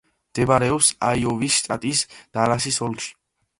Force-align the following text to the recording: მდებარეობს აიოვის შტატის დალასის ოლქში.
მდებარეობს 0.35 0.89
აიოვის 1.09 1.59
შტატის 1.59 2.03
დალასის 2.39 2.83
ოლქში. 2.91 3.15